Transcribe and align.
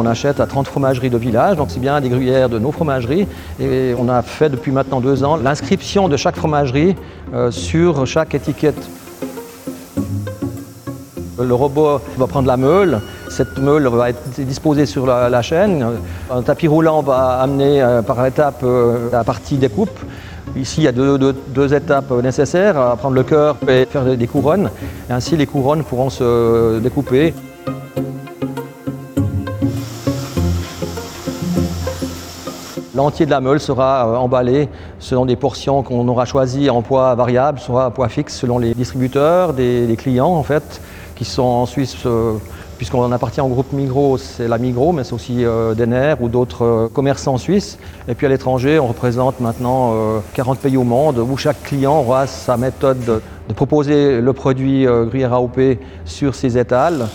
On 0.00 0.06
achète 0.06 0.38
à 0.38 0.46
30 0.46 0.68
fromageries 0.68 1.10
de 1.10 1.18
village, 1.18 1.56
donc 1.56 1.72
c'est 1.72 1.80
bien 1.80 2.00
des 2.00 2.08
gruyères 2.08 2.48
de 2.48 2.60
nos 2.60 2.70
fromageries. 2.70 3.26
Et 3.58 3.94
on 3.98 4.08
a 4.08 4.22
fait 4.22 4.48
depuis 4.48 4.70
maintenant 4.70 5.00
deux 5.00 5.24
ans 5.24 5.36
l'inscription 5.36 6.08
de 6.08 6.16
chaque 6.16 6.36
fromagerie 6.36 6.94
euh, 7.34 7.50
sur 7.50 8.06
chaque 8.06 8.32
étiquette. 8.32 8.80
Le 11.36 11.52
robot 11.52 12.00
va 12.16 12.26
prendre 12.28 12.46
la 12.46 12.56
meule, 12.56 13.00
cette 13.28 13.58
meule 13.58 13.88
va 13.88 14.10
être 14.10 14.38
disposée 14.38 14.86
sur 14.86 15.04
la, 15.04 15.42
chaîne. 15.42 15.84
Un 16.30 16.42
tapis 16.42 16.68
roulant 16.68 17.02
va 17.02 17.40
amener 17.40 17.82
euh, 17.82 18.00
par 18.00 18.24
étape 18.24 18.60
euh, 18.62 19.10
la 19.10 19.24
partie 19.24 19.56
découpe. 19.56 19.98
Ici, 20.54 20.82
il 20.82 20.84
y 20.84 20.88
a 20.88 20.92
deux, 20.92 21.74
étapes 21.74 22.12
nécessaires, 22.22 22.96
prendre 22.98 23.16
le 23.16 23.24
cœur 23.24 23.56
et 23.66 23.84
faire 23.84 24.04
des 24.04 24.26
couronnes. 24.28 24.70
Ainsi, 25.10 25.36
les 25.36 25.46
couronnes 25.46 25.82
pourront 25.82 26.08
se 26.08 26.78
découper. 26.78 27.34
L'entier 32.98 33.26
de 33.26 33.30
la 33.30 33.40
meule 33.40 33.60
sera 33.60 34.08
euh, 34.08 34.16
emballé 34.16 34.68
selon 34.98 35.24
des 35.24 35.36
portions 35.36 35.84
qu'on 35.84 36.08
aura 36.08 36.24
choisies 36.24 36.68
en 36.68 36.82
poids 36.82 37.14
variable, 37.14 37.60
soit 37.60 37.84
à 37.84 37.90
poids 37.90 38.08
fixe 38.08 38.34
selon 38.36 38.58
les 38.58 38.74
distributeurs, 38.74 39.52
des, 39.52 39.94
clients 39.96 40.34
en 40.34 40.42
fait, 40.42 40.80
qui 41.14 41.24
sont 41.24 41.44
en 41.44 41.64
Suisse, 41.64 41.94
euh, 42.06 42.32
puisqu'on 42.76 43.12
appartient 43.12 43.40
au 43.40 43.46
groupe 43.46 43.72
Migros, 43.72 44.18
c'est 44.18 44.48
la 44.48 44.58
Migros, 44.58 44.90
mais 44.90 45.04
c'est 45.04 45.12
aussi 45.12 45.44
euh, 45.44 45.74
Denner 45.74 46.16
ou 46.18 46.28
d'autres 46.28 46.90
commerçants 46.92 47.38
suisses. 47.38 47.78
Et 48.08 48.14
puis 48.16 48.26
à 48.26 48.30
l'étranger, 48.30 48.80
on 48.80 48.88
représente 48.88 49.38
maintenant 49.38 49.94
40 50.34 50.58
pays 50.58 50.76
au 50.76 50.82
monde 50.82 51.18
où 51.18 51.36
chaque 51.36 51.62
client 51.62 52.00
aura 52.00 52.26
sa 52.26 52.56
méthode 52.56 52.98
de, 53.04 53.22
proposer 53.54 54.20
le 54.20 54.32
produit 54.32 54.86
gruyère 55.06 55.34
AOP 55.34 55.60
sur 56.04 56.34
ses 56.34 56.58
étals. 56.58 57.06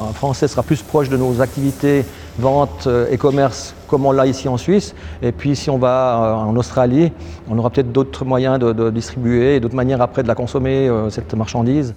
Un 0.00 0.12
Français 0.14 0.48
sera 0.48 0.62
plus 0.62 0.82
proche 0.82 1.10
de 1.10 1.16
nos 1.18 1.42
activités 1.42 2.06
vente 2.38 2.88
et 3.10 3.16
commerce 3.16 3.74
comme 3.90 4.06
on 4.06 4.12
l'a 4.12 4.26
ici 4.26 4.48
en 4.48 4.56
Suisse. 4.56 4.94
Et 5.20 5.32
puis 5.32 5.56
si 5.56 5.68
on 5.68 5.76
va 5.76 6.22
euh, 6.22 6.34
en 6.34 6.56
Australie, 6.56 7.10
on 7.50 7.58
aura 7.58 7.70
peut-être 7.70 7.90
d'autres 7.90 8.24
moyens 8.24 8.58
de, 8.60 8.90
distribuer 8.90 9.56
et 9.56 9.60
d'autres 9.60 9.74
manières 9.74 10.00
après 10.00 10.22
de 10.22 10.28
la 10.28 10.36
consommer, 10.36 10.88
euh, 10.88 11.10
cette 11.10 11.34
marchandise. 11.34 11.94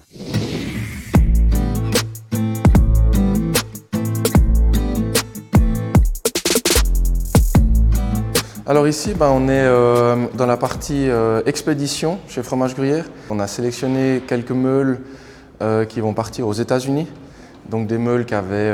Alors 8.65 8.87
ici, 8.87 9.13
ben, 9.13 9.29
on 9.29 9.49
est 9.49 9.51
euh, 9.51 10.15
dans 10.33 10.47
la 10.47 10.57
partie 10.57 11.07
expédition 11.45 12.17
chez 12.27 12.41
Fromage 12.41 12.73
Gruyère. 12.73 13.05
On 13.29 13.39
a 13.39 13.45
sélectionné 13.45 14.23
quelques 14.27 14.51
meules 14.51 14.99
qui 15.87 16.01
vont 16.01 16.13
partir 16.13 16.45
aux 16.45 16.53
États-Unis 16.53 17.07
donc 17.69 17.87
des 17.87 17.97
meules 17.97 18.25
qui 18.25 18.35
avaient 18.35 18.73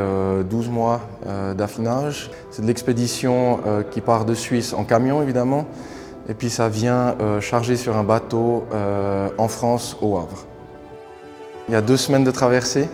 12 0.50 0.68
euh, 0.68 0.72
mois 0.72 1.02
euh, 1.28 1.54
d'affinage. 1.54 2.32
C'est 2.52 2.62
de 2.62 2.68
l'expédition 2.68 3.60
euh, 3.66 3.84
qui 3.84 4.02
part 4.02 4.26
de 4.26 4.34
Suisse 4.34 4.74
en 4.74 4.84
camion 4.84 5.22
évidemment, 5.22 5.66
et 6.28 6.34
puis 6.34 6.50
ça 6.50 6.70
vient 6.70 7.16
charger 7.42 7.76
sur 7.76 7.98
un 7.98 8.04
bateau 8.04 8.66
en 9.40 9.48
France 9.48 9.98
au 10.00 10.16
Havre. 10.18 10.46
Il 11.68 11.74
y 11.74 11.76
a 11.76 11.82
deux 11.82 11.98
semaines 11.98 12.24
de 12.24 12.30
traversée 12.30 12.88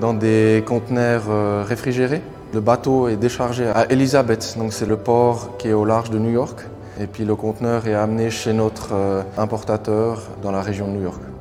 dans 0.00 0.14
des 0.14 0.62
conteneurs 0.64 1.24
réfrigérés. 1.66 2.22
Le 2.54 2.60
bateau 2.60 3.08
est 3.08 3.16
déchargé 3.16 3.66
à 3.66 3.90
Elizabeth, 3.90 4.54
donc 4.58 4.72
c'est 4.72 4.86
le 4.86 4.96
port 4.96 5.56
qui 5.58 5.68
est 5.68 5.72
au 5.72 5.84
large 5.84 6.10
de 6.10 6.20
New 6.20 6.30
York. 6.30 6.60
Et 7.00 7.08
puis 7.08 7.24
le 7.24 7.34
conteneur 7.34 7.88
est 7.88 7.94
amené 7.94 8.30
chez 8.30 8.52
notre 8.52 8.92
importateur 9.36 10.22
dans 10.40 10.52
la 10.52 10.62
région 10.62 10.86
de 10.86 10.92
New 10.92 11.02
York. 11.02 11.31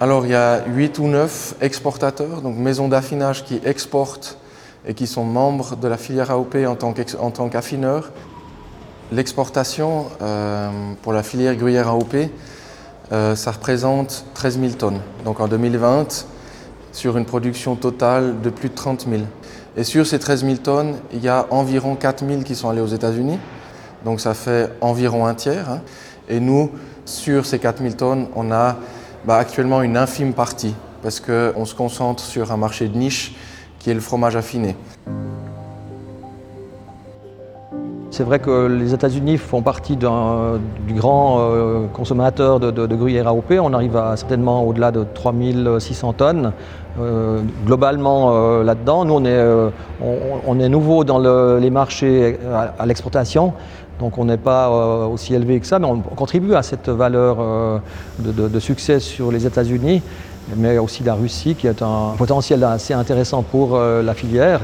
Alors 0.00 0.26
il 0.26 0.30
y 0.30 0.34
a 0.36 0.64
8 0.64 1.00
ou 1.00 1.08
9 1.08 1.56
exportateurs, 1.60 2.40
donc 2.40 2.56
maisons 2.56 2.86
d'affinage 2.86 3.44
qui 3.44 3.60
exportent 3.64 4.38
et 4.86 4.94
qui 4.94 5.08
sont 5.08 5.24
membres 5.24 5.74
de 5.74 5.88
la 5.88 5.96
filière 5.96 6.30
AOP 6.30 6.54
en 6.64 6.76
tant 6.76 7.48
qu'affineurs. 7.48 8.12
L'exportation 9.10 10.06
euh, 10.22 10.70
pour 11.02 11.12
la 11.12 11.24
filière 11.24 11.56
gruyère 11.56 11.88
AOP, 11.88 12.14
euh, 13.10 13.34
ça 13.34 13.50
représente 13.50 14.24
13 14.34 14.60
000 14.60 14.72
tonnes. 14.74 15.00
Donc 15.24 15.40
en 15.40 15.48
2020, 15.48 16.26
sur 16.92 17.16
une 17.16 17.24
production 17.24 17.74
totale 17.74 18.40
de 18.40 18.50
plus 18.50 18.68
de 18.68 18.74
30 18.76 19.04
000. 19.10 19.22
Et 19.76 19.82
sur 19.82 20.06
ces 20.06 20.20
13 20.20 20.44
000 20.44 20.56
tonnes, 20.58 20.94
il 21.12 21.24
y 21.24 21.28
a 21.28 21.46
environ 21.50 21.96
4 21.96 22.24
000 22.24 22.42
qui 22.42 22.54
sont 22.54 22.68
allés 22.68 22.80
aux 22.80 22.86
États-Unis. 22.86 23.40
Donc 24.04 24.20
ça 24.20 24.34
fait 24.34 24.70
environ 24.80 25.26
un 25.26 25.34
tiers. 25.34 25.68
Hein. 25.68 25.80
Et 26.28 26.38
nous, 26.38 26.70
sur 27.04 27.46
ces 27.46 27.58
4 27.58 27.82
000 27.82 27.94
tonnes, 27.94 28.28
on 28.36 28.52
a 28.52 28.76
bah, 29.28 29.36
actuellement 29.36 29.82
une 29.82 29.98
infime 29.98 30.32
partie, 30.32 30.74
parce 31.02 31.20
qu'on 31.20 31.66
se 31.66 31.74
concentre 31.74 32.24
sur 32.24 32.50
un 32.50 32.56
marché 32.56 32.88
de 32.88 32.96
niche 32.96 33.34
qui 33.78 33.90
est 33.90 33.94
le 33.94 34.00
fromage 34.00 34.36
affiné. 34.36 34.74
C'est 38.18 38.24
vrai 38.24 38.40
que 38.40 38.66
les 38.66 38.94
États-Unis 38.94 39.38
font 39.38 39.62
partie 39.62 39.94
du 39.96 40.04
grand 40.94 41.38
euh, 41.38 41.86
consommateur 41.92 42.58
de, 42.58 42.72
de, 42.72 42.96
gruyère 42.96 43.28
AOP. 43.28 43.52
On 43.60 43.72
arrive 43.72 43.96
certainement 44.16 44.64
au-delà 44.64 44.90
de 44.90 45.06
3600 45.14 46.14
tonnes. 46.14 46.52
Euh, 47.00 47.42
globalement 47.64 48.30
euh, 48.32 48.64
là-dedans, 48.64 49.04
nous 49.04 49.14
on 49.14 50.58
est, 50.58 50.68
nouveau 50.68 51.04
dans 51.04 51.20
les 51.58 51.70
marchés 51.70 52.40
à 52.76 52.86
l'exportation. 52.86 53.52
Donc 54.00 54.18
on 54.18 54.24
n'est 54.24 54.36
pas 54.36 54.68
aussi 55.06 55.34
élevé 55.34 55.60
que 55.60 55.66
ça, 55.68 55.78
mais 55.78 55.86
on, 55.86 56.00
contribue 56.00 56.54
à 56.54 56.64
cette 56.64 56.88
valeur 56.88 57.36
euh, 57.38 57.78
de, 58.18 58.58
succès 58.58 58.98
sur 58.98 59.30
les 59.30 59.46
États-Unis, 59.46 60.02
mais 60.56 60.78
aussi 60.78 61.04
la 61.04 61.14
Russie 61.14 61.54
qui 61.54 61.68
est 61.68 61.82
un 61.82 62.14
potentiel 62.18 62.64
assez 62.64 62.94
intéressant 62.94 63.42
pour 63.42 63.78
la 63.78 64.14
filière. 64.14 64.62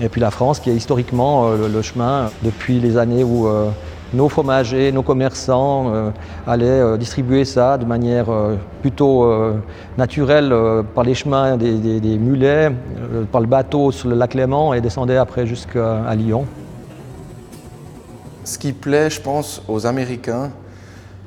Et 0.00 0.08
puis 0.08 0.20
la 0.20 0.30
France 0.30 0.60
qui 0.60 0.70
est 0.70 0.74
historiquement 0.74 1.50
le, 1.50 1.82
chemin 1.82 2.30
depuis 2.42 2.78
les 2.78 2.96
années 2.96 3.24
où 3.24 3.48
nos 4.14 4.28
fromagers, 4.28 4.92
nos 4.92 5.02
commerçants 5.02 6.12
allaient 6.46 6.96
distribuer 6.96 7.44
ça 7.44 7.76
de 7.78 7.84
manière 7.84 8.26
plutôt 8.80 9.28
naturelle 9.96 10.54
par 10.94 11.02
les 11.02 11.14
chemins 11.14 11.56
des, 11.56 12.18
mulets, 12.18 12.70
par 13.32 13.40
le 13.40 13.48
bateau 13.48 13.90
sur 13.90 14.08
le 14.08 14.14
lac 14.14 14.34
Léman 14.34 14.72
et 14.72 14.80
descendaient 14.80 15.16
après 15.16 15.46
jusqu'à 15.46 16.14
Lyon. 16.14 16.46
Ce 18.48 18.56
qui 18.56 18.72
plaît, 18.72 19.10
je 19.10 19.20
pense, 19.20 19.60
aux 19.68 19.84
Américains, 19.84 20.50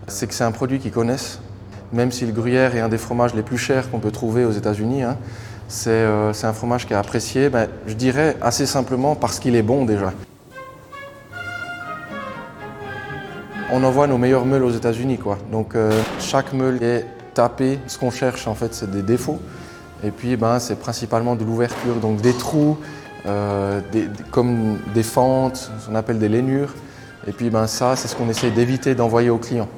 c'est 0.07 0.25
que 0.25 0.33
c'est 0.33 0.43
un 0.43 0.51
produit 0.51 0.79
qu'ils 0.79 0.91
connaissent. 0.91 1.39
Même 1.93 2.11
si 2.11 2.25
le 2.25 2.31
gruyère 2.31 2.75
est 2.75 2.79
un 2.79 2.89
des 2.89 2.97
fromages 2.97 3.35
les 3.35 3.43
plus 3.43 3.59
chers 3.59 3.91
qu'on 3.91 3.99
peut 3.99 4.09
trouver 4.09 4.43
aux 4.43 4.51
États-Unis, 4.51 5.03
hein, 5.03 5.17
euh, 5.17 5.50
c'est 5.71 6.03
un 6.45 6.53
fromage 6.53 6.85
qui 6.85 6.91
est 6.91 6.97
apprécié, 6.97 7.49
ben, 7.49 7.67
je 7.87 7.93
dirais 7.93 8.35
assez 8.41 8.65
simplement 8.65 9.15
parce 9.15 9.39
qu'il 9.39 9.55
est 9.55 9.61
bon 9.61 9.85
déjà. 9.85 10.11
On 13.71 13.81
envoie 13.83 14.05
nos 14.05 14.17
meilleures 14.17 14.45
meules 14.45 14.65
aux 14.65 14.71
États-Unis, 14.71 15.17
quoi. 15.17 15.37
Donc 15.49 15.75
euh, 15.75 15.91
chaque 16.19 16.51
meule 16.51 16.83
est 16.83 17.05
tapée. 17.33 17.79
Ce 17.87 17.97
qu'on 17.97 18.11
cherche, 18.11 18.47
en 18.47 18.53
fait, 18.53 18.73
c'est 18.73 18.91
des 18.91 19.01
défauts. 19.01 19.39
Et 20.03 20.11
puis, 20.11 20.35
ben, 20.35 20.59
c'est 20.59 20.75
principalement 20.75 21.37
de 21.37 21.45
l'ouverture, 21.45 21.95
donc 21.95 22.19
des 22.19 22.33
trous, 22.33 22.77
euh, 23.25 23.79
comme 24.29 24.77
des 24.93 25.03
fentes, 25.03 25.71
ce 25.79 25.87
qu'on 25.87 25.95
appelle 25.95 26.19
des 26.19 26.29
lainures. 26.29 26.73
Et 27.27 27.31
puis 27.31 27.49
ben, 27.49 27.67
ça, 27.67 27.95
c'est 27.95 28.09
ce 28.09 28.15
qu'on 28.15 28.27
essaie 28.27 28.51
d'éviter 28.51 28.93
d'envoyer 28.93 29.29
aux 29.29 29.37
clients. 29.37 29.69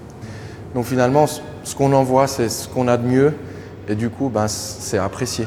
Donc 0.73 0.85
finalement, 0.85 1.27
ce 1.27 1.75
qu'on 1.75 1.93
envoie, 1.93 2.25
c'est 2.25 2.49
ce 2.49 2.67
qu'on 2.67 2.87
a 2.87 2.97
de 2.97 3.05
mieux 3.05 3.33
et 3.87 3.93
du 3.93 4.09
coup, 4.09 4.29
ben, 4.29 4.47
c'est 4.47 4.97
apprécié. 4.97 5.45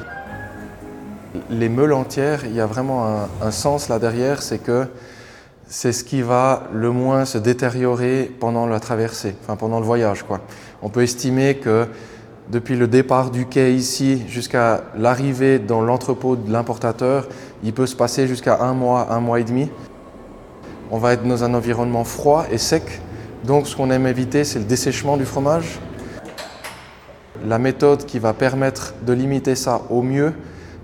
Les 1.51 1.69
meules 1.69 1.93
entières, 1.93 2.45
il 2.45 2.55
y 2.55 2.61
a 2.61 2.67
vraiment 2.67 3.27
un, 3.43 3.51
sens 3.51 3.89
là 3.89 3.99
derrière, 3.99 4.43
c'est 4.43 4.59
que 4.59 4.87
c'est 5.69 5.93
ce 5.93 6.05
qui 6.05 6.23
va 6.23 6.65
le 6.73 6.91
moins 6.91 7.25
se 7.25 7.39
détériorer 7.39 8.31
pendant 8.39 8.67
la 8.67 8.81
traversée, 8.81 9.35
enfin 9.43 9.57
pendant 9.57 9.81
le 9.81 9.87
voyage. 9.87 10.25
On 10.83 10.89
peut 10.89 11.03
estimer 11.03 11.57
que 11.57 11.87
depuis 12.51 12.77
le 12.77 12.87
départ 12.87 13.31
du 13.31 13.47
quai 13.47 13.75
ici 13.75 14.23
jusqu'à 14.29 14.85
l'arrivée 14.97 15.59
dans 15.59 15.81
l'entrepôt 15.81 16.37
de 16.37 16.53
l'importateur, 16.53 17.27
il 17.65 17.73
peut 17.73 17.87
se 17.87 17.97
passer 17.97 18.29
jusqu'à 18.29 18.63
un 18.63 18.75
mois, 18.75 19.09
un 19.11 19.21
mois 19.21 19.41
et 19.41 19.45
demi. 19.45 19.69
On 20.91 20.99
va 20.99 21.15
être 21.15 21.27
dans 21.27 21.43
un 21.43 21.55
environnement 21.55 22.05
froid 22.05 22.47
et 22.51 22.59
sec. 22.59 23.01
Donc 23.43 23.67
ce 23.67 23.75
qu'on 23.75 23.91
aime 23.91 24.07
éviter, 24.07 24.45
c'est 24.45 24.61
le 24.61 24.65
dessèchement 24.65 25.17
du 25.17 25.25
fromage. 25.25 25.81
La 27.45 27.59
méthode 27.59 28.07
qui 28.07 28.19
va 28.19 28.33
permettre 28.33 28.95
de 29.05 29.13
limiter 29.13 29.57
ça 29.57 29.83
au 29.91 30.03
mieux, 30.03 30.33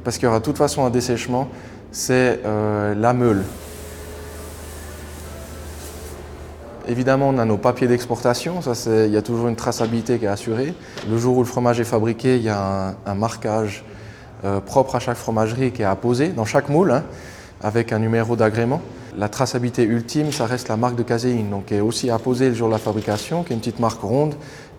parce 0.04 0.16
qu'il 0.16 0.25
y 0.25 0.28
aura 0.28 0.40
de 0.40 0.44
toute 0.44 0.58
façon 0.58 0.84
un 0.84 0.90
dessèchement, 0.90 1.49
c'est 1.90 2.40
euh, 2.44 2.94
la 2.94 3.12
meule. 3.12 3.44
Évidemment, 6.88 7.28
on 7.28 7.38
a 7.38 7.44
nos 7.44 7.58
papiers 7.58 7.87
d'exportation, 7.87 8.58
il 8.87 9.12
y 9.12 9.16
a 9.16 9.22
toujours 9.22 9.46
une 9.46 9.54
traçabilité 9.54 10.19
qui 10.19 10.25
est 10.25 10.28
assurée. 10.28 10.75
Le 11.08 11.16
jour 11.16 11.37
où 11.37 11.40
le 11.40 11.46
fromage 11.46 11.78
est 11.78 11.84
fabriqué, 11.84 12.37
il 12.37 12.43
y 12.43 12.49
a 12.49 12.96
un, 13.06 13.14
marquage 13.14 13.84
euh, 14.44 14.58
propre 14.58 14.96
à 14.96 14.99
chaque 14.99 15.16
fromagerie 15.16 15.70
qui 15.70 15.82
est 15.82 15.87
apposé 15.87 16.28
dans 16.28 16.44
chaque 16.44 16.69
moule, 16.69 16.90
hein, 16.90 17.05
avec 17.62 17.93
un 17.93 18.00
numéro 18.00 18.34
d'agrément. 18.34 18.81
La 19.16 19.28
traçabilité 19.28 19.84
ultime, 19.84 20.32
ça 20.32 20.46
reste 20.46 20.69
la 20.69 20.76
marque 20.76 20.96
de 20.96 21.05
caséine, 21.05 21.50
donc 21.50 21.66
qui 21.66 21.75
est 21.75 21.81
aussi 21.81 22.10
apposée 22.10 22.48
le 22.48 22.55
jour 22.55 22.66
de 22.66 22.72
la 22.72 22.78
fabrication, 22.78 23.44
qui 23.44 23.52
est 23.52 23.55
une 23.55 23.60
petite 23.60 23.78
marque 23.78 24.00
ronde 24.00 24.34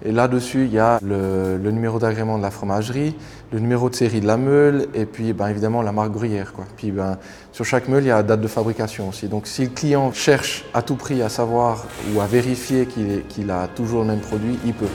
Et 0.06 0.12
là-dessus, 0.12 0.66
il 0.66 0.74
y 0.74 0.80
a 0.80 1.00
le, 1.02 1.58
numéro 1.72 1.98
d'agrément 1.98 2.38
de 2.38 2.44
la 2.44 2.52
fromagerie, 2.52 3.16
le 3.54 3.60
numéro 3.60 3.90
de 3.90 3.96
série 3.96 4.20
de 4.20 4.28
la 4.28 4.36
meule 4.36 4.88
et 4.94 5.06
puis 5.06 5.32
ben, 5.32 5.48
évidemment 5.48 5.82
la 5.82 5.94
marque 5.94 6.12
gruyère. 6.12 6.54
Puis 6.76 6.92
ben, 6.92 7.18
sur 7.54 7.64
chaque 7.64 7.88
meule, 7.88 8.04
il 8.04 8.08
y 8.08 8.12
a 8.12 8.18
la 8.18 8.24
date 8.24 8.42
de 8.42 8.48
fabrication 8.48 9.10
aussi. 9.10 9.28
Donc 9.28 9.48
si 9.48 9.64
le 9.64 9.70
client 9.70 10.12
cherche 10.12 10.66
à 10.74 10.82
tout 10.82 10.96
prix 10.96 11.22
à 11.22 11.30
savoir 11.30 11.86
ou 12.14 12.20
à 12.20 12.26
vérifier 12.26 12.86
qu'il 12.86 13.52
a 13.52 13.68
toujours 13.68 14.02
le 14.02 14.08
même 14.08 14.22
produit, 14.22 14.60
il 14.66 14.74
peut. 14.74 14.88